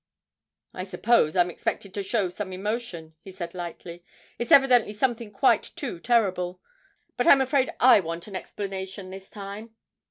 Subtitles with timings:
[0.73, 4.03] 'I suppose I'm expected to show some emotion,' he said lightly;
[4.39, 6.59] 'it's evidently something quite too terrible.
[7.17, 9.75] But I'm afraid I want an explanation this time.'